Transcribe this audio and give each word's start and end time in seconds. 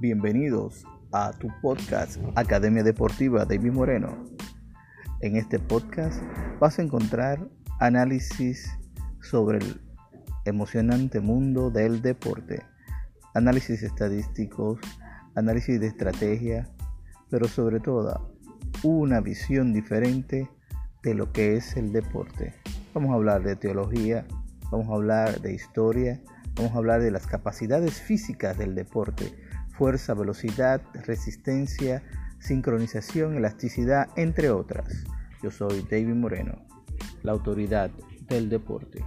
Bienvenidos 0.00 0.84
a 1.12 1.30
tu 1.32 1.48
podcast 1.60 2.18
Academia 2.34 2.82
Deportiva 2.82 3.44
David 3.44 3.72
Moreno. 3.72 4.24
En 5.20 5.36
este 5.36 5.58
podcast 5.58 6.22
vas 6.58 6.78
a 6.78 6.82
encontrar 6.82 7.48
análisis 7.78 8.70
sobre 9.20 9.58
el 9.58 9.80
emocionante 10.44 11.20
mundo 11.20 11.70
del 11.70 12.02
deporte, 12.02 12.62
análisis 13.34 13.82
estadísticos, 13.82 14.80
análisis 15.34 15.80
de 15.80 15.86
estrategia, 15.86 16.68
pero 17.30 17.46
sobre 17.46 17.80
todo 17.80 18.34
una 18.82 19.20
visión 19.20 19.72
diferente 19.72 20.50
de 21.02 21.14
lo 21.14 21.32
que 21.32 21.56
es 21.56 21.76
el 21.76 21.92
deporte. 21.92 22.54
Vamos 22.94 23.10
a 23.10 23.14
hablar 23.14 23.42
de 23.42 23.56
teología, 23.56 24.26
vamos 24.70 24.88
a 24.88 24.94
hablar 24.94 25.40
de 25.40 25.54
historia, 25.54 26.20
vamos 26.54 26.72
a 26.72 26.78
hablar 26.78 27.00
de 27.00 27.10
las 27.10 27.26
capacidades 27.26 28.00
físicas 28.00 28.58
del 28.58 28.74
deporte, 28.74 29.32
fuerza, 29.70 30.14
velocidad, 30.14 30.82
resistencia, 30.94 32.02
sincronización, 32.38 33.36
elasticidad, 33.36 34.08
entre 34.16 34.50
otras. 34.50 35.04
Yo 35.42 35.50
soy 35.50 35.86
David 35.90 36.14
Moreno, 36.14 36.64
la 37.22 37.32
autoridad 37.32 37.90
del 38.28 38.48
deporte. 38.48 39.04